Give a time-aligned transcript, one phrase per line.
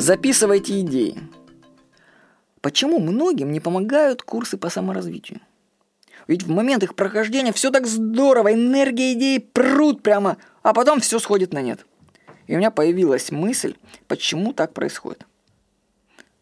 [0.00, 1.18] Записывайте идеи.
[2.62, 5.40] Почему многим не помогают курсы по саморазвитию?
[6.26, 11.18] Ведь в момент их прохождения все так здорово, энергия идеи прут прямо, а потом все
[11.18, 11.84] сходит на нет.
[12.46, 13.74] И у меня появилась мысль,
[14.08, 15.26] почему так происходит.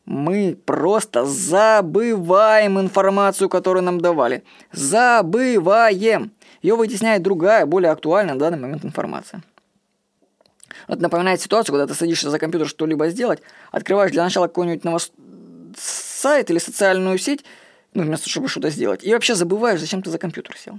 [0.05, 4.45] Мы просто забываем информацию, которую нам давали.
[4.71, 6.31] Забываем.
[6.63, 9.43] Ее вытесняет другая, более актуальная на данный момент информация.
[10.87, 13.41] Вот напоминает ситуацию, когда ты садишься за компьютер что-либо сделать,
[13.73, 15.13] открываешь для начала какой-нибудь новост...
[15.77, 17.45] сайт или социальную сеть,
[17.95, 20.79] ну, вместо чтобы что-то сделать, и вообще забываешь, зачем ты за компьютер сел.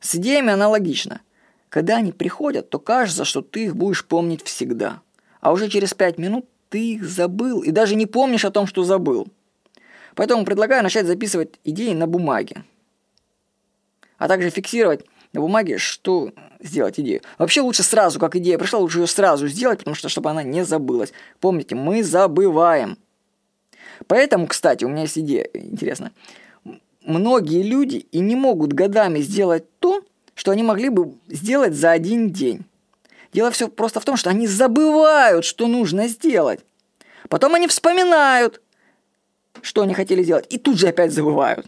[0.00, 1.20] С идеями аналогично.
[1.68, 5.00] Когда они приходят, то кажется, что ты их будешь помнить всегда.
[5.40, 8.84] А уже через пять минут ты их забыл и даже не помнишь о том, что
[8.84, 9.28] забыл.
[10.14, 12.64] Поэтому предлагаю начать записывать идеи на бумаге.
[14.18, 16.32] А также фиксировать на бумаге, что
[16.64, 17.20] сделать идею.
[17.38, 20.64] Вообще лучше сразу, как идея пришла, лучше ее сразу сделать, потому что чтобы она не
[20.64, 21.12] забылась.
[21.40, 22.98] Помните, мы забываем.
[24.08, 26.12] Поэтому, кстати, у меня есть идея интересная.
[27.02, 30.02] Многие люди и не могут годами сделать то,
[30.34, 32.64] что они могли бы сделать за один день.
[33.32, 36.60] Дело все просто в том, что они забывают, что нужно сделать.
[37.28, 38.62] Потом они вспоминают,
[39.60, 41.66] что они хотели сделать, и тут же опять забывают.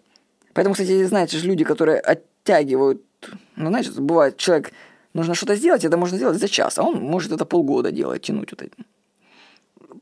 [0.53, 3.03] Поэтому, кстати, знаете люди, которые оттягивают,
[3.56, 4.72] ну, знаете, бывает, человек,
[5.14, 8.50] нужно что-то сделать, это можно сделать за час, а он может это полгода делать, тянуть
[8.50, 8.77] вот это.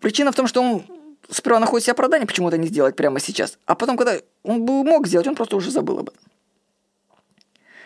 [0.00, 0.84] Причина в том, что он
[1.30, 4.84] сперва находит себе оправдание, почему это не сделать прямо сейчас, а потом, когда он бы
[4.84, 6.20] мог сделать, он просто уже забыл об этом.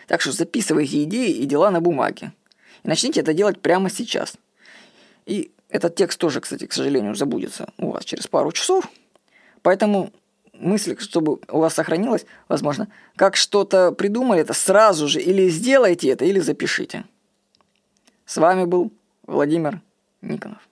[0.07, 2.33] Так что записывайте идеи и дела на бумаге.
[2.83, 4.35] И начните это делать прямо сейчас.
[5.27, 8.89] И этот текст тоже, кстати, к сожалению, забудется у вас через пару часов.
[9.61, 10.11] Поэтому
[10.59, 16.25] мысль, чтобы у вас сохранилась, возможно, как что-то придумали, это сразу же или сделайте это,
[16.25, 17.05] или запишите.
[18.25, 18.91] С вами был
[19.25, 19.81] Владимир
[20.21, 20.68] Никонов.